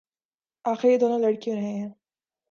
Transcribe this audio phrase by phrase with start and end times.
[0.65, 1.89] آخر یہ دونوں لڑ کیوں رہے ہیں